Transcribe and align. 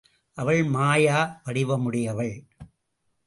அவள் 0.37 0.63
மாயா 0.63 1.41
வடிவமுடையாள். 1.45 2.31